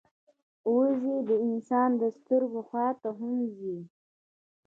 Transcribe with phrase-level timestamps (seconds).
[0.75, 3.77] وزې د انسان د سترګو خوا ته هم ځي